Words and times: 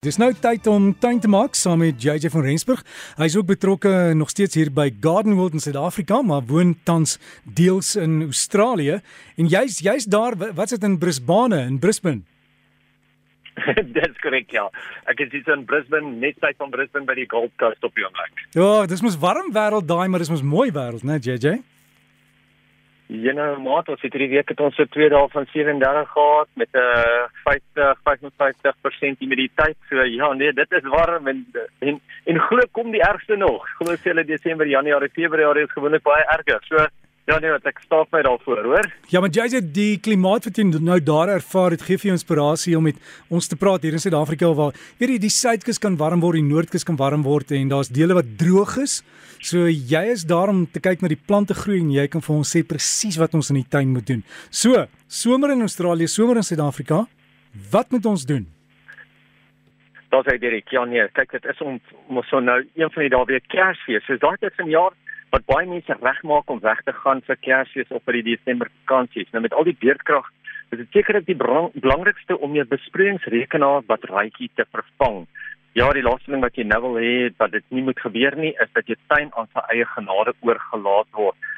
Dis 0.00 0.16
nou 0.16 0.30
tyd 0.32 0.64
om 0.72 0.86
tuin 0.96 1.18
te 1.20 1.28
maak 1.28 1.52
saam 1.60 1.82
met 1.84 1.98
JJ 2.00 2.30
van 2.32 2.46
Rensburg. 2.46 2.78
Hy 3.18 3.26
is 3.28 3.34
ook 3.36 3.50
betrokke 3.50 3.90
nog 4.16 4.30
steeds 4.32 4.56
hier 4.56 4.70
by 4.72 4.86
Garden 5.04 5.34
World 5.36 5.58
in 5.58 5.60
Suid-Afrika, 5.60 6.22
maar 6.24 6.46
woon 6.48 6.70
tans 6.88 7.18
deels 7.44 7.90
in 8.00 8.14
Australië. 8.22 9.02
En 9.36 9.50
jy's 9.52 9.82
jy's 9.84 10.06
daar, 10.08 10.38
wat's 10.56 10.72
dit 10.72 10.86
in 10.88 10.96
Brisbane 11.02 11.58
in 11.66 11.76
Brisbane? 11.84 12.22
Dis 13.98 14.16
korrek 14.24 14.48
ja. 14.56 14.70
Ek 15.04 15.20
is 15.20 15.36
hier 15.36 15.52
in 15.52 15.66
Brisbane, 15.68 16.14
net 16.16 16.40
by 16.40 16.54
van 16.56 16.72
Brisbane 16.72 17.04
by 17.04 17.18
die 17.20 17.28
Gold 17.28 17.52
Coast 17.60 17.84
op 17.84 17.92
die 17.92 18.08
oomblik. 18.08 18.40
Ja, 18.56 18.86
dis 18.88 19.04
mos 19.04 19.20
warm 19.20 19.52
wêreld 19.52 19.84
daai, 19.84 20.06
maar 20.08 20.24
dis 20.24 20.32
mos 20.32 20.40
mooi 20.40 20.70
wêreld, 20.72 21.04
né, 21.04 21.20
JJ? 21.20 21.58
Jene 23.10 23.44
maat, 23.58 23.88
ons 23.90 24.02
het 24.04 24.12
hierdie 24.14 24.36
week 24.36 24.52
het 24.52 24.60
ons 24.62 24.76
so 24.78 24.86
2 24.94 25.08
dae 25.10 25.28
van 25.32 25.46
37 25.50 26.10
gehad 26.12 26.48
met 26.60 26.68
'n 26.74 26.78
uh, 26.78 27.24
50 27.42 27.98
55% 28.06 29.18
humiditeit. 29.18 29.76
So 29.88 30.04
ja, 30.04 30.32
nee, 30.32 30.52
dit 30.52 30.72
is 30.78 30.86
warm 30.94 31.26
en 31.26 31.46
en, 31.80 32.00
en 32.24 32.38
glo 32.38 32.62
kom 32.70 32.90
die 32.90 33.02
ergste 33.02 33.36
nog. 33.36 33.66
Glo 33.78 33.96
se 33.96 34.08
hulle 34.08 34.24
Desember, 34.24 34.66
Januarie, 34.66 35.10
Februarie 35.10 35.64
is 35.64 35.72
gewoonlik 35.72 36.02
baie 36.02 36.24
erger. 36.24 36.62
So 36.68 36.86
Ja 37.28 37.36
nee, 37.38 37.50
wat 37.52 37.66
ek 37.68 37.82
staaf 37.84 38.08
my 38.14 38.22
daarvoor, 38.26 38.62
hoor. 38.64 38.86
Ja, 39.12 39.20
maar 39.22 39.30
jy 39.30 39.44
sê 39.52 39.60
die 39.62 40.00
klimaat 40.02 40.48
wat 40.48 40.56
jy 40.58 40.64
nou 40.72 40.96
daar 41.04 41.30
ervaar, 41.36 41.76
dit 41.76 41.84
gee 41.86 42.00
vir 42.00 42.10
jou 42.10 42.16
inspirasie 42.16 42.76
om 42.78 42.86
met 42.88 42.98
ons 43.28 43.46
te 43.46 43.58
praat 43.60 43.84
hier 43.84 43.94
in 43.94 44.02
Suid-Afrika 44.02 44.50
waar 44.56 44.74
weet 44.98 45.14
jy 45.14 45.18
die 45.22 45.32
suidkus 45.34 45.78
kan 45.82 45.98
warm 46.00 46.24
word, 46.24 46.40
die 46.40 46.48
noordkus 46.48 46.86
kan 46.88 46.98
warm 46.98 47.22
word 47.26 47.52
en 47.54 47.70
daar's 47.70 47.92
dele 47.92 48.16
wat 48.18 48.34
droog 48.40 48.78
is. 48.82 49.00
So 49.38 49.68
jy 49.68 50.02
is 50.10 50.24
daar 50.28 50.50
om 50.50 50.64
te 50.66 50.82
kyk 50.82 51.04
na 51.04 51.12
die 51.12 51.20
plante 51.20 51.54
groei 51.54 51.78
en 51.84 51.92
jy 51.94 52.08
kan 52.10 52.24
vir 52.24 52.36
ons 52.40 52.54
sê 52.56 52.64
presies 52.66 53.20
wat 53.20 53.36
ons 53.38 53.52
in 53.52 53.60
die 53.60 53.68
tuin 53.68 53.92
moet 53.94 54.08
doen. 54.08 54.24
So, 54.50 54.86
somer 55.06 55.54
in 55.54 55.68
Australië, 55.68 56.08
somer 56.10 56.40
in 56.40 56.46
Suid-Afrika, 56.46 57.04
wat 57.70 57.92
moet 57.94 58.10
ons 58.10 58.26
doen? 58.26 58.48
Daar 60.10 60.24
sê 60.26 60.38
Derek, 60.42 60.68
ja 60.74 60.82
nee, 60.84 61.06
kyk 61.14 61.36
dit 61.36 61.44
is 61.52 61.60
om 61.62 61.76
mos 62.10 62.26
so 62.28 62.40
nou 62.42 62.58
een 62.74 62.90
van 62.90 63.04
die 63.04 63.12
dae 63.12 63.26
weer 63.28 63.42
Kersfees. 63.52 64.02
So 64.08 64.18
daai 64.18 64.40
tyd 64.42 64.56
van 64.58 64.70
jaar 64.72 64.96
wat 65.30 65.46
baie 65.46 65.68
mense 65.70 65.94
regmaak 66.00 66.50
om 66.50 66.58
weg 66.64 66.80
te 66.82 66.94
gaan 67.02 67.22
vir 67.28 67.38
Kersfees 67.46 67.92
of 67.94 68.02
vir 68.08 68.18
die 68.18 68.32
Desember 68.32 68.70
vakansies. 68.80 69.30
Nou 69.30 69.44
met 69.44 69.54
al 69.54 69.68
die 69.68 69.76
beerdkrag, 69.84 70.26
is 70.74 70.82
dit 70.82 70.98
seker 70.98 71.20
dat 71.20 71.30
die 71.30 71.38
belangrikste 71.38 72.38
om 72.38 72.58
jou 72.58 72.66
besproeiingsrekenaar 72.72 73.86
batterytjie 73.86 74.50
te 74.58 74.66
vervang. 74.74 75.22
Ja, 75.78 75.92
die 75.94 76.02
laaste 76.02 76.34
ding 76.34 76.42
wat 76.42 76.58
jy 76.58 76.66
nou 76.66 76.80
wil 76.88 76.98
hê 76.98 77.30
dat 77.30 77.54
dit 77.54 77.66
nie 77.70 77.86
moet 77.86 78.02
gebeur 78.02 78.34
nie, 78.34 78.50
is 78.58 78.70
dat 78.74 78.90
jou 78.90 78.98
tuin 79.12 79.30
aan 79.38 79.46
sy 79.54 79.62
eie 79.76 79.86
genade 79.94 80.34
oorgelaat 80.42 81.10
word. 81.14 81.50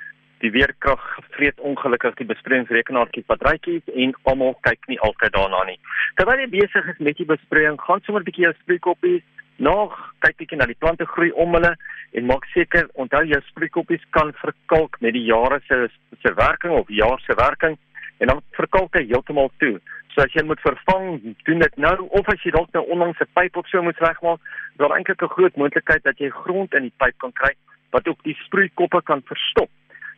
Die 0.43 0.51
weerkrag 0.51 1.03
vreet 1.37 1.61
ongelukkig 1.63 2.17
die 2.19 2.27
besproeiingsrekenaartjies 2.27 3.29
batterytjies 3.29 3.93
en 3.95 4.15
almal 4.31 4.57
kyk 4.67 4.89
nie 4.91 4.99
altyd 5.07 5.37
daarna 5.37 5.61
nie. 5.69 5.79
Terwyl 6.19 6.43
jy 6.43 6.49
besig 6.51 6.89
is 6.91 6.99
met 6.99 7.21
die 7.21 7.27
besproeiing, 7.29 7.79
gaan 7.79 8.03
sommer 8.03 8.23
'n 8.23 8.27
bietjie 8.27 8.47
jou 8.49 8.55
sproeikoppies 8.63 9.23
nog 9.57 9.95
kyk 10.25 10.37
bietjie 10.41 10.59
na 10.59 10.67
die 10.67 10.79
plante 10.83 11.07
groei 11.07 11.31
om 11.45 11.55
hulle 11.55 11.77
en 12.13 12.27
maak 12.27 12.45
seker 12.55 12.89
onthou 12.95 13.23
jou 13.25 13.41
sproeikoppies 13.51 14.03
kan 14.11 14.33
verkalk 14.41 14.99
met 15.01 15.15
die 15.15 15.29
jare 15.31 15.61
se 15.69 15.89
se 16.23 16.35
werking 16.35 16.73
of 16.73 16.89
jaar 16.89 17.21
se 17.21 17.35
werking 17.35 17.79
en 18.19 18.27
dan 18.27 18.41
verkalk 18.59 18.99
hy 18.99 19.05
heeltemal 19.07 19.51
toe. 19.59 19.79
So 20.15 20.23
as 20.23 20.35
jy 20.35 20.43
moet 20.45 20.61
vervang, 20.61 21.37
doen 21.45 21.59
dit 21.59 21.77
nou 21.77 22.09
of 22.19 22.29
as 22.29 22.43
jy 22.43 22.51
dalk 22.51 22.73
nou 22.73 22.83
onlangs 22.91 23.21
'n 23.21 23.31
pyp 23.35 23.57
of 23.57 23.69
so 23.69 23.83
moet 23.83 23.99
regmaak, 23.99 24.41
dan 24.77 24.93
eintlik 24.93 25.23
'n 25.23 25.35
groot 25.37 25.57
moontlikheid 25.57 26.03
dat 26.03 26.19
jy 26.19 26.31
grond 26.31 26.75
in 26.75 26.83
die 26.83 26.99
pyp 26.99 27.15
kan 27.19 27.33
kry 27.33 27.55
wat 27.93 28.09
ook 28.09 28.23
die 28.25 28.37
sproeikoppe 28.45 29.03
kan 29.03 29.23
verstop. 29.23 29.71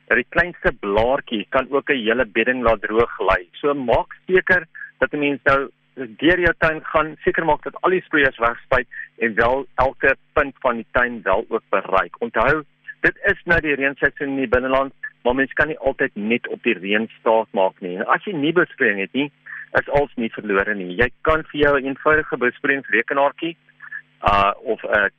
Dat 0.08 0.20
die 0.20 0.26
kleinste 0.28 0.72
blaartjie 0.80 1.46
kan 1.48 1.70
ook 1.70 1.90
'n 1.90 2.04
hele 2.04 2.26
bedding 2.26 2.62
laat 2.62 2.82
droog 2.82 3.14
lê. 3.18 3.46
So 3.52 3.74
maak 3.74 4.16
seker 4.26 4.66
dat 4.98 5.12
'n 5.12 5.18
mens 5.18 5.40
nou 5.44 5.70
deur 5.94 6.40
jou 6.40 6.54
tuin 6.58 6.80
gaan, 6.84 7.16
seker 7.24 7.44
maak 7.44 7.62
dat 7.62 7.76
al 7.80 7.90
die 7.90 8.02
sproeiers 8.02 8.38
wegspuit 8.38 8.86
en 9.18 9.34
wel 9.34 9.66
elke 9.74 10.16
punt 10.32 10.54
van 10.60 10.76
die 10.76 10.86
tuin 10.90 11.22
wel 11.22 11.44
ook 11.48 11.62
bereik. 11.70 12.20
Onthou, 12.20 12.62
dit 13.00 13.16
is 13.24 13.40
nou 13.44 13.60
die 13.60 13.74
reenseisoen 13.74 14.28
in 14.28 14.36
die 14.36 14.48
binneland, 14.48 14.92
maar 15.22 15.34
mens 15.34 15.52
kan 15.52 15.68
nie 15.68 15.78
altyd 15.78 16.10
net 16.14 16.48
op 16.48 16.62
die 16.62 16.78
reën 16.78 17.08
staat 17.20 17.48
maak 17.50 17.80
nie. 17.80 18.00
As 18.00 18.24
jy 18.24 18.32
nie 18.32 18.52
besproeiing 18.52 19.00
het 19.00 19.12
nie, 19.12 19.30
is 19.78 19.88
alles 19.88 20.14
nie 20.16 20.30
verlore 20.32 20.74
nie. 20.74 20.96
Jy 20.96 21.10
kan 21.22 21.44
vir 21.50 21.60
jou 21.60 21.78
'n 21.78 21.86
eenvoudige 21.86 22.36
besproeiingsrekenaartjie 22.36 23.56
uh 24.22 24.52
of 24.62 24.82
'n 24.84 25.10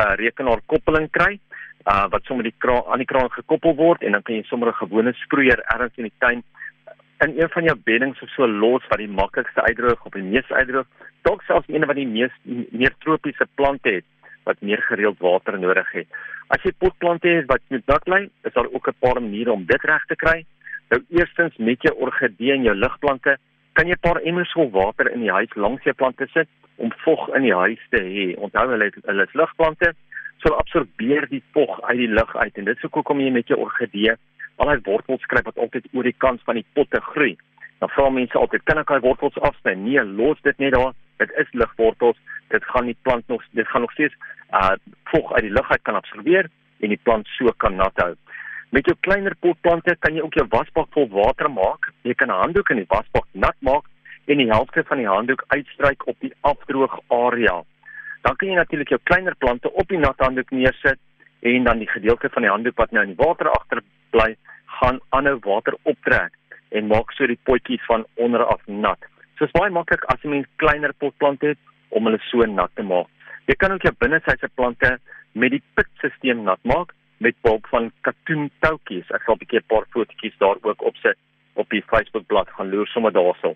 uh, 0.00 0.14
rekenaarkoppeling 0.16 1.10
kry 1.10 1.38
uh 1.86 2.06
wat 2.10 2.24
sommer 2.24 2.44
die 2.44 2.54
kraan 2.58 2.84
aan 2.86 2.98
die 2.98 3.12
kraan 3.12 3.30
gekoppel 3.30 3.74
word 3.74 4.02
en 4.02 4.12
dan 4.12 4.22
kan 4.22 4.34
jy 4.34 4.42
sommer 4.42 4.68
'n 4.68 4.82
gewone 4.82 5.12
sproeier 5.12 5.60
ergens 5.74 5.96
in 5.96 6.08
die 6.10 6.18
tuin 6.18 6.42
in 7.24 7.40
een 7.40 7.48
van 7.48 7.62
jou 7.62 7.76
beddings 7.84 8.20
of 8.22 8.28
so 8.28 8.46
los 8.46 8.84
wat 8.88 9.00
die 9.00 9.08
maklikste 9.08 9.62
uitdroog 9.62 10.04
of 10.04 10.12
die 10.12 10.22
mees 10.22 10.50
uitdroog, 10.50 10.86
dalk 11.22 11.42
selfs 11.42 11.68
een 11.72 11.86
van 11.88 11.96
die 11.96 12.06
mees 12.06 12.34
meer 12.44 12.94
tropiese 13.04 13.46
plante 13.54 13.94
het 13.98 14.04
wat 14.44 14.60
meer 14.60 14.82
gereeld 14.88 15.18
water 15.18 15.58
nodig 15.58 15.88
het. 15.92 16.08
As 16.54 16.62
jy 16.62 16.70
potplante 16.78 17.28
het 17.28 17.48
wat 17.50 17.64
moet 17.72 17.86
dak 17.90 18.04
lê, 18.06 18.26
is 18.44 18.52
daar 18.52 18.68
ook 18.70 18.88
'n 18.88 19.00
paar 19.00 19.20
maniere 19.22 19.52
om 19.52 19.64
dit 19.64 19.82
reg 19.82 20.04
te 20.06 20.16
kry. 20.16 20.44
Nou 20.90 21.02
eerstens 21.10 21.56
met 21.56 21.82
jou 21.82 21.94
orgidee 21.96 22.52
en 22.52 22.62
jou 22.62 22.74
ligplante, 22.74 23.38
kan 23.72 23.86
jy 23.86 23.94
'n 23.94 24.06
paar 24.06 24.20
emmers 24.22 24.52
vol 24.52 24.70
water 24.70 25.10
in 25.10 25.20
die 25.20 25.32
huis 25.32 25.54
langs 25.54 25.82
jou 25.82 25.94
plante 25.94 26.26
sit 26.26 26.48
om 26.76 26.92
vog 26.92 27.34
in 27.34 27.42
die 27.42 27.54
huis 27.54 27.80
te 27.90 28.00
hê. 28.00 28.36
Onthou 28.36 28.70
hulle 28.70 28.92
hulle 29.04 29.22
is 29.22 29.34
ligplante, 29.34 29.94
so 30.44 30.54
absorbeer 30.54 31.26
die 31.28 31.42
vog 31.52 31.80
uit 31.82 31.98
die 31.98 32.12
lug 32.12 32.36
uit 32.36 32.58
en 32.58 32.64
dit 32.64 32.78
sou 32.78 33.02
kom 33.02 33.20
jy 33.20 33.30
met 33.30 33.48
jou 33.48 33.58
orgidee 33.60 34.16
al 34.56 34.70
hy 34.72 34.76
wortels 34.88 35.24
skryf 35.26 35.48
wat 35.48 35.58
altyd 35.60 35.88
oor 35.92 36.06
die 36.06 36.16
kant 36.24 36.42
van 36.48 36.58
die 36.60 36.66
potte 36.76 37.00
groei. 37.10 37.34
Dan 37.80 37.92
vra 37.92 38.08
mense 38.10 38.38
altyd, 38.40 38.64
kan 38.64 38.80
ek 38.80 38.92
daai 38.92 39.04
wortels 39.04 39.36
afsny? 39.44 39.74
Nee, 39.76 40.04
los 40.18 40.40
dit 40.46 40.62
net 40.62 40.72
daar. 40.72 40.94
Dit 41.20 41.32
is 41.40 41.50
ligwortels. 41.52 42.16
Dit 42.52 42.64
gaan 42.72 42.88
die 42.88 42.96
plant 43.04 43.28
nog 43.28 43.44
dit 43.58 43.68
gaan 43.68 43.84
nog 43.84 43.92
steeds 43.96 44.16
uh 44.54 44.76
vog 45.10 45.32
uit 45.34 45.42
die 45.42 45.52
lug 45.52 45.70
uit 45.70 45.82
kan 45.82 45.98
absorbeer 45.98 46.48
en 46.80 46.92
die 46.92 47.00
plant 47.02 47.28
so 47.36 47.52
kan 47.64 47.76
nat 47.76 48.02
hou. 48.02 48.14
Met 48.70 48.86
jou 48.86 48.96
kleiner 49.06 49.34
potplante 49.40 49.96
kan 50.00 50.14
jy 50.14 50.22
ook 50.22 50.38
jou 50.38 50.46
wasbak 50.52 50.88
vol 50.94 51.08
water 51.10 51.50
maak. 51.50 51.90
Jy 52.02 52.14
kan 52.14 52.30
'n 52.30 52.42
handdoek 52.42 52.70
in 52.70 52.82
die 52.82 52.88
wasbak 52.88 53.26
nat 53.32 53.56
maak 53.60 53.84
en 54.26 54.38
die 54.38 54.50
helfte 54.50 54.84
van 54.84 54.98
die 54.98 55.08
handdoek 55.08 55.44
uitstryk 55.48 56.06
op 56.06 56.16
die 56.20 56.32
afdroog 56.40 57.00
area. 57.08 57.62
Dan 58.26 58.34
kan 58.36 58.48
jy 58.48 58.54
natuurlik 58.58 58.88
jou 58.90 58.98
kleiner 59.06 59.34
plante 59.38 59.70
op 59.70 59.86
die 59.86 59.98
nat 60.02 60.18
handdoek 60.18 60.48
neersit 60.50 60.98
en 61.46 61.66
dan 61.68 61.78
die 61.78 61.86
gedeelte 61.86 62.28
van 62.34 62.42
die 62.42 62.50
handdoek 62.50 62.80
wat 62.80 62.90
nou 62.96 63.04
in 63.06 63.12
die 63.12 63.20
water 63.20 63.50
agter 63.54 63.80
bly, 64.10 64.32
gaan 64.80 64.98
aanhou 65.14 65.36
water 65.44 65.76
optrek 65.92 66.34
en 66.74 66.88
maak 66.90 67.14
so 67.14 67.28
die 67.30 67.38
potjies 67.46 67.84
van 67.86 68.02
onder 68.24 68.42
af 68.42 68.64
nat. 68.66 68.98
So 69.38 69.46
is 69.46 69.54
baie 69.54 69.70
maklik 69.70 70.02
as 70.10 70.24
'n 70.24 70.42
kleiner 70.56 70.92
potplante 70.98 71.46
het 71.54 71.58
om 71.88 72.04
hulle 72.10 72.18
so 72.30 72.42
nat 72.42 72.74
te 72.74 72.82
maak. 72.82 73.06
Jy 73.46 73.54
kan 73.54 73.72
ook 73.72 73.82
jou 73.82 73.94
binnesyse 73.98 74.48
plante 74.54 74.98
met 75.32 75.50
die 75.50 75.62
pitstelsel 75.74 76.42
nat 76.42 76.58
maak 76.64 76.94
met 77.18 77.34
bulk 77.42 77.68
van 77.68 77.92
katoen 78.00 78.50
toutjies. 78.60 79.10
Ek 79.10 79.22
sal 79.22 79.34
'n 79.34 79.38
bietjie 79.38 79.60
'n 79.60 79.70
paar 79.70 79.86
fotootjies 79.94 80.38
daar 80.38 80.56
ook 80.62 80.82
opsit 80.82 81.16
op 81.54 81.70
die 81.70 81.84
Facebook 81.86 82.26
bladsy 82.26 82.52
gaan 82.52 82.70
loer 82.70 82.86
sommer 82.86 83.12
daarso. 83.12 83.54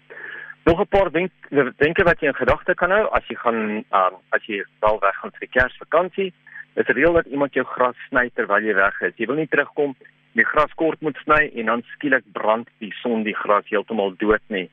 Nog 0.64 0.80
'n 0.80 0.88
paar 0.88 1.10
denk, 1.10 1.30
denke 1.76 2.02
wat 2.02 2.20
jy 2.20 2.26
in 2.26 2.34
gedagte 2.34 2.74
kan 2.74 2.90
hou 2.90 3.08
as 3.10 3.26
jy 3.26 3.36
gaan 3.36 3.84
um, 4.00 4.14
as 4.28 4.44
jy 4.44 4.64
wel 4.80 4.98
weg 5.00 5.16
gaan 5.16 5.30
vir 5.30 5.46
die 5.48 5.60
Kersvakansie. 5.60 6.32
Is 6.74 6.86
reël 6.86 7.12
dat 7.12 7.26
iemand 7.26 7.54
jou 7.54 7.64
gras 7.66 7.96
sny 8.08 8.30
terwyl 8.34 8.62
jy 8.62 8.74
weg 8.74 9.00
is. 9.00 9.16
Jy 9.16 9.26
wil 9.26 9.36
nie 9.36 9.48
terugkom 9.48 9.96
die 10.32 10.44
gras 10.44 10.72
kort 10.74 11.00
moet 11.00 11.16
sny 11.24 11.50
en 11.54 11.66
dan 11.66 11.82
skielik 11.94 12.24
brand 12.32 12.68
die 12.78 12.92
son 13.02 13.22
die 13.22 13.34
gras 13.34 13.64
heeltemal 13.68 14.14
dood 14.16 14.42
nie. 14.46 14.68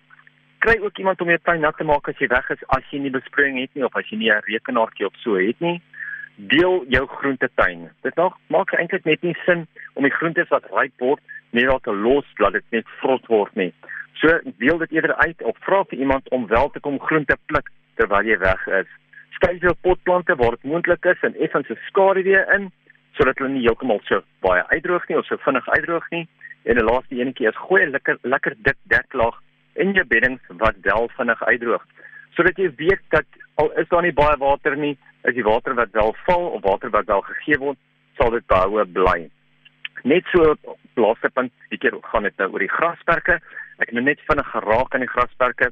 Kry 0.59 0.77
ook 0.81 0.97
iemand 0.97 1.21
om 1.21 1.29
jou 1.29 1.39
tuin 1.43 1.61
nat 1.61 1.77
te 1.77 1.83
maak 1.83 2.09
as 2.09 2.19
jy 2.19 2.27
weg 2.27 2.49
is 2.49 2.63
as 2.67 2.83
jy 2.91 2.99
nie 2.99 3.13
besproeiing 3.13 3.59
het 3.61 3.73
nie 3.73 3.85
of 3.85 3.95
as 3.95 4.09
jy 4.11 4.17
nie 4.17 4.31
'n 4.31 4.45
rekenaartjie 4.45 5.05
op 5.05 5.15
so 5.23 5.35
het 5.35 5.59
nie. 5.59 5.81
Deel 6.35 6.85
jou 6.87 7.07
groentetuin. 7.07 7.89
Dit 8.03 8.15
nog 8.15 8.37
maak 8.47 8.73
eintlik 8.73 9.05
net 9.05 9.21
nie 9.23 9.35
sin 9.45 9.67
om 9.93 10.03
die 10.03 10.17
groentes 10.19 10.49
wat 10.49 10.69
ryp 10.71 10.93
word 10.99 11.21
net 11.51 11.69
daar 11.69 11.79
te 11.79 11.93
los 11.93 12.25
dat 12.35 12.53
dit 12.53 12.65
net 12.69 12.85
vrot 13.01 13.25
word 13.27 13.55
nie. 13.55 13.73
So 14.21 14.39
deel 14.57 14.77
dit 14.77 14.91
eerder 14.91 15.15
uit 15.15 15.41
of 15.41 15.57
vra 15.65 15.83
vir 15.89 15.99
iemand 15.99 16.29
om 16.29 16.47
wel 16.47 16.69
te 16.69 16.79
kom 16.79 16.99
groente 16.99 17.37
pluk 17.45 17.69
terwyl 17.95 18.25
jy 18.25 18.37
weg 18.41 18.67
is. 18.79 18.89
Skuif 19.37 19.61
jou 19.61 19.73
potplante 19.81 20.35
waar 20.35 20.57
dit 20.57 20.63
moontlik 20.71 21.05
is 21.05 21.21
en 21.21 21.35
effens 21.35 21.69
'n 21.69 21.77
skaduwee 21.89 22.45
in 22.55 22.71
sodat 23.17 23.37
hulle 23.37 23.49
nie 23.53 23.65
heeltemal 23.65 24.01
so 24.05 24.21
baie 24.45 24.63
uitdroog 24.67 25.07
nie 25.07 25.17
of 25.17 25.25
so 25.25 25.37
vinnig 25.37 25.69
uitdroog 25.69 26.09
nie. 26.09 26.27
En 26.63 26.75
die 26.75 26.83
laaste 26.83 27.15
enetjie 27.15 27.47
is 27.47 27.63
gooi 27.67 27.83
'n 27.85 27.91
lekker 27.91 28.17
lekker 28.21 28.55
dik 28.57 28.77
deklaag 28.83 29.37
in 29.75 29.93
jou 29.93 30.05
beddings 30.05 30.41
wat 30.47 30.75
wel 30.81 31.09
vinnig 31.17 31.43
uitdroog. 31.43 31.83
Sodat 32.35 32.57
jy 32.57 32.71
weet 32.75 33.03
dat 33.09 33.25
al 33.55 33.71
is 33.71 33.87
daar 33.89 34.01
nie 34.01 34.13
baie 34.13 34.37
water 34.37 34.75
nie, 34.77 34.97
is 35.23 35.33
die 35.33 35.43
water 35.43 35.73
wat 35.73 35.91
wel 35.91 36.15
val 36.25 36.45
of 36.57 36.61
water 36.63 36.89
wat 36.89 37.05
wel 37.05 37.21
gegee 37.21 37.57
word, 37.57 37.77
sal 38.17 38.29
dit 38.29 38.45
behoue 38.47 38.85
bly. 38.85 39.29
Net 40.03 40.25
so 40.33 40.55
laaste 40.95 41.29
punt, 41.29 41.53
ek 41.69 41.81
het 41.81 41.93
gaan 42.11 42.23
dit 42.23 42.37
nou 42.37 42.51
oor 42.51 42.59
die 42.59 42.75
grasperke. 42.75 43.39
Ek 43.77 43.91
het 43.91 43.93
nou 43.97 44.03
net 44.05 44.21
vinnig 44.29 44.47
geraak 44.51 44.95
aan 44.95 45.05
die 45.05 45.11
grasperke. 45.11 45.71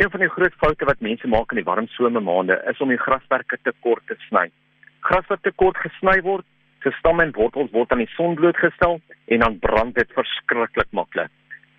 Een 0.00 0.10
van 0.10 0.20
die 0.24 0.30
groot 0.32 0.54
foute 0.60 0.88
wat 0.88 1.04
mense 1.04 1.28
maak 1.28 1.52
in 1.52 1.60
die 1.60 1.68
warm 1.68 1.86
somermaande 1.96 2.56
is 2.70 2.80
om 2.80 2.88
die 2.88 3.00
grasperke 3.00 3.58
te 3.62 3.72
kort 3.80 4.06
te 4.08 4.16
sny. 4.28 4.48
Gras 5.00 5.28
wat 5.28 5.42
te 5.42 5.52
kort 5.52 5.76
gesny 5.76 6.20
word, 6.22 6.46
se 6.82 6.90
stamme 6.98 7.22
en 7.22 7.34
wortels 7.36 7.70
word 7.72 7.92
aan 7.92 8.02
die 8.02 8.14
son 8.16 8.34
blootgestel 8.34 9.00
en 9.26 9.44
dan 9.44 9.58
brand 9.58 9.94
dit 9.94 10.16
verskriklik 10.16 10.90
maklik. 10.90 11.30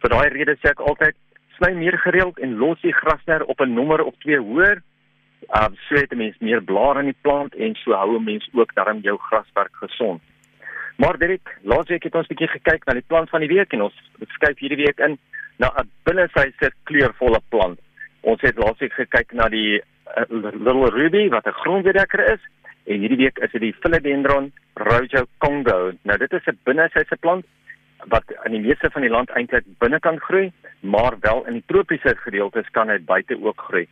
Vir 0.01 0.13
daai 0.13 0.29
rede 0.29 0.55
sê 0.61 0.71
ek 0.71 0.83
altyd 0.83 1.17
sny 1.57 1.73
meer 1.77 1.97
gereeld 2.05 2.39
en 2.39 2.57
los 2.61 2.81
die 2.81 2.93
grasner 2.93 3.43
op 3.43 3.61
'n 3.61 3.73
nommer 3.73 4.03
of 4.03 4.15
twee 4.21 4.39
hoër 4.39 4.83
Uh 5.51 5.67
so 5.87 5.95
het 5.95 6.11
'n 6.11 6.17
mens 6.17 6.37
meer 6.39 6.63
blare 6.63 6.99
in 6.99 7.05
die 7.05 7.21
plant 7.21 7.55
en 7.55 7.75
so 7.75 7.91
hou 7.91 8.15
'n 8.15 8.23
mens 8.23 8.49
ook 8.53 8.73
darm 8.73 8.99
jou 8.99 9.17
grasperk 9.17 9.75
gesond. 9.75 10.21
Maar 10.97 11.17
Dirk, 11.17 11.57
laasweek 11.61 12.03
het 12.03 12.15
ons 12.15 12.27
'n 12.27 12.33
bietjie 12.33 12.59
gekyk 12.59 12.85
na 12.85 12.93
die 12.93 13.07
plant 13.07 13.29
van 13.29 13.39
die 13.39 13.49
week 13.49 13.73
en 13.73 13.81
ons 13.81 13.93
skuif 14.27 14.59
hierdie 14.59 14.85
week 14.85 14.99
in 14.99 15.17
na 15.57 15.69
'n 15.77 15.89
binnesyse 16.05 16.71
kleurvolle 16.83 17.41
plant. 17.49 17.79
Ons 18.21 18.41
het 18.41 18.57
laasweek 18.57 18.93
gekyk 18.93 19.33
na 19.33 19.49
die 19.49 19.81
uh, 19.81 20.23
Little 20.29 20.89
Ruby 20.89 21.29
wat 21.29 21.47
'n 21.47 21.59
grondbedekker 21.63 22.31
is 22.33 22.41
en 22.85 22.99
hierdie 22.99 23.17
week 23.17 23.37
is 23.37 23.51
dit 23.51 23.61
die 23.61 23.75
Philodendron 23.81 24.51
Rojo 24.73 25.25
Congo. 25.37 25.91
Nou 26.03 26.17
dit 26.17 26.33
is 26.33 26.47
'n 26.47 26.59
binnesyse 26.63 27.17
plant 27.19 27.45
wat 28.07 28.23
in 28.43 28.51
die 28.51 28.65
meeste 28.67 28.89
van 28.91 29.01
die 29.01 29.11
land 29.11 29.29
eintlik 29.29 29.63
binnekant 29.79 30.19
groei, 30.19 30.51
maar 30.79 31.15
wel 31.19 31.45
in 31.47 31.63
tropiese 31.65 32.15
gedeeltes 32.15 32.69
kan 32.71 32.87
dit 32.87 33.05
buite 33.05 33.37
ook 33.41 33.61
groei. 33.61 33.87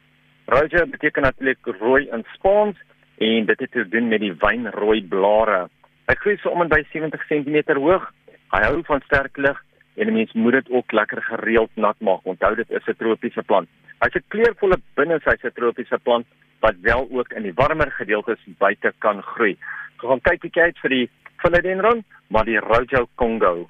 Rojo 0.45 0.85
beteken 0.85 1.21
natuurlik 1.21 1.65
rooi 1.79 2.07
in 2.11 2.25
Spaans 2.33 2.77
en 3.17 3.45
dit 3.45 3.59
het 3.59 3.71
te 3.71 3.87
doen 3.87 4.07
met 4.07 4.19
die 4.19 4.33
wynrooi 4.33 5.03
blare. 5.07 5.69
Hy 6.05 6.15
groei 6.15 6.37
so 6.37 6.49
om 6.49 6.61
en 6.61 6.67
by 6.67 6.83
70 6.91 7.25
cm 7.27 7.77
hoog. 7.77 8.11
Hy 8.51 8.61
hou 8.63 8.81
van 8.83 9.01
sterk 9.05 9.37
lig 9.37 9.63
en 9.95 10.07
'n 10.07 10.13
mens 10.13 10.33
moet 10.33 10.51
dit 10.51 10.69
ook 10.69 10.91
lekker 10.91 11.21
gereeld 11.21 11.71
nat 11.75 11.99
maak. 11.99 12.23
Onthou 12.23 12.55
dit 12.55 12.69
is 12.69 12.87
'n 12.87 12.95
tropiese 12.97 13.43
plant. 13.43 13.69
Hy's 13.99 14.15
'n 14.15 14.23
kleurvolle 14.27 14.77
binne 14.95 15.19
sy 15.23 15.35
se 15.41 15.51
tropiese 15.51 15.99
plant 16.03 16.25
wat 16.59 16.75
wel 16.81 17.07
ook 17.11 17.33
in 17.33 17.43
die 17.43 17.53
warmer 17.53 17.91
gedeeltes 17.91 18.39
buite 18.57 18.93
kan 18.97 19.21
groei. 19.21 19.57
So 19.99 20.07
gaan 20.07 20.21
kyk 20.21 20.41
bietjie 20.41 20.61
uit 20.61 20.79
vir 20.79 20.89
die 20.89 21.09
philodendron, 21.37 22.03
maar 22.27 22.45
die 22.45 22.59
Rojo 22.59 23.07
Congo. 23.15 23.69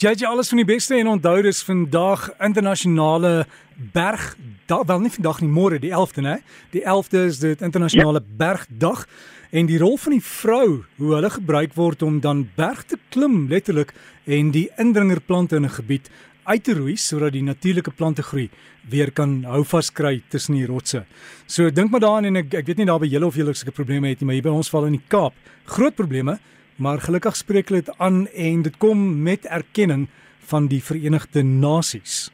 JJ 0.00 0.24
alles 0.24 0.48
van 0.48 0.56
die 0.56 0.66
beste 0.66 0.96
en 0.96 1.06
onthou 1.06 1.42
dis 1.44 1.60
vandag 1.62 2.30
internasionale 2.40 3.44
berg 3.92 4.36
wel 4.66 5.02
nie 5.04 5.10
vandag 5.12 5.42
nie 5.42 5.50
môre 5.52 5.78
die 5.82 5.92
11de 5.92 6.22
nê 6.24 6.36
die 6.72 6.80
11de 6.80 7.24
is 7.28 7.38
dit 7.42 7.60
internasionale 7.60 8.22
ja. 8.22 8.36
bergdag 8.38 9.04
en 9.52 9.68
die 9.68 9.76
rol 9.78 9.98
van 10.00 10.16
die 10.16 10.24
vrou 10.24 10.68
hoe 10.96 11.12
hulle 11.12 11.30
gebruik 11.30 11.76
word 11.76 12.02
om 12.02 12.20
dan 12.24 12.46
berg 12.56 12.86
te 12.88 12.96
klim 13.12 13.50
letterlik 13.52 13.92
en 14.24 14.50
die 14.54 14.70
indringerplante 14.80 15.56
in 15.56 15.68
'n 15.68 15.76
gebied 15.76 16.08
uit 16.44 16.64
te 16.64 16.74
roei 16.74 16.96
sodat 16.96 17.32
die 17.32 17.42
natuurlike 17.42 17.90
plante 17.90 18.22
groei 18.22 18.48
weer 18.90 19.12
kan 19.12 19.44
hou 19.44 19.62
vaskry 19.64 20.22
tussen 20.28 20.54
die 20.54 20.66
rotse. 20.66 21.04
So 21.46 21.70
dink 21.70 21.90
maar 21.90 22.00
daaraan 22.00 22.24
en 22.24 22.36
ek 22.36 22.54
ek 22.54 22.66
weet 22.66 22.78
nie 22.78 22.86
daar 22.86 22.98
by 22.98 23.06
julle 23.06 23.26
of 23.26 23.36
julle 23.36 23.54
sulke 23.54 23.74
probleme 23.76 24.08
het 24.08 24.20
nie, 24.20 24.26
maar 24.26 24.34
hier 24.34 24.42
by 24.42 24.56
ons 24.56 24.70
val 24.70 24.86
in 24.86 24.92
die 24.92 25.06
Kaap 25.08 25.34
groot 25.64 25.94
probleme, 25.94 26.38
maar 26.82 27.00
gelukkig 27.00 27.36
spreek 27.38 27.70
hulle 27.70 27.84
dit 27.84 27.98
aan 28.02 28.26
en 28.26 28.62
dit 28.66 28.76
kom 28.82 29.22
met 29.22 29.46
erkenning 29.46 30.08
van 30.50 30.66
die 30.66 30.80
Verenigde 30.82 31.44
Nasies. 31.46 32.30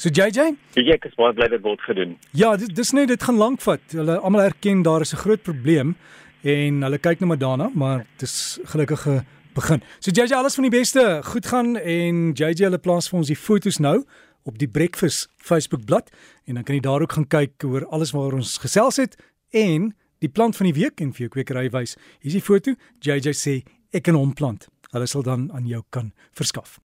So 0.00 0.08
JJ, 0.12 0.54
ek 0.80 1.06
is 1.08 1.16
baie 1.16 1.32
bly 1.36 1.48
dit 1.52 1.62
word 1.64 1.80
gedoen. 1.84 2.14
Ja, 2.36 2.54
dit 2.60 2.72
dis 2.76 2.92
net 2.96 3.08
dit 3.08 3.22
gaan 3.22 3.40
lank 3.40 3.60
vat. 3.64 3.82
Hulle 3.92 4.18
almal 4.20 4.46
erken 4.48 4.82
daar 4.84 5.04
is 5.04 5.12
'n 5.12 5.22
groot 5.24 5.42
probleem 5.42 5.96
en 6.42 6.82
hulle 6.82 6.98
kyk 6.98 7.20
nou 7.20 7.28
maar 7.28 7.38
daarna, 7.38 7.70
maar 7.74 8.06
dis 8.16 8.58
gelukkige 8.64 9.24
begin. 9.54 9.82
So 10.00 10.10
JJ 10.10 10.32
alles 10.34 10.54
van 10.54 10.68
die 10.68 10.78
beste. 10.78 11.20
Goed 11.24 11.46
gaan 11.46 11.76
en 11.76 12.32
JJ 12.32 12.64
hulle 12.64 12.78
plaas 12.78 13.08
vir 13.08 13.18
ons 13.18 13.28
die 13.28 13.36
fotos 13.36 13.78
nou 13.78 14.04
op 14.44 14.58
die 14.58 14.68
Breakfast 14.68 15.28
Facebook 15.36 15.84
bladsy 15.84 16.12
en 16.46 16.54
dan 16.54 16.64
kan 16.64 16.74
jy 16.74 16.80
daar 16.80 17.00
ook 17.00 17.12
gaan 17.12 17.28
kyk 17.28 17.64
oor 17.64 17.86
alles 17.86 18.12
waaroor 18.12 18.40
ons 18.40 18.58
gesels 18.58 18.96
het 18.96 19.16
en 19.50 19.94
die 20.20 20.30
plant 20.30 20.56
van 20.56 20.68
die 20.70 20.76
week 20.76 21.00
en 21.00 21.14
vir 21.16 21.26
jou 21.26 21.32
kwekery 21.36 21.70
wys. 21.74 21.96
Hier 22.20 22.32
is 22.32 22.38
die 22.38 22.44
foto. 22.44 22.76
JJ 23.02 23.34
sê 23.36 23.56
ek 23.96 24.06
kan 24.06 24.18
hom 24.18 24.34
plant. 24.36 24.68
Hulle 24.92 25.08
sal 25.10 25.26
dan 25.26 25.48
aan 25.56 25.66
jou 25.70 25.82
kan 25.94 26.12
verskaf. 26.38 26.78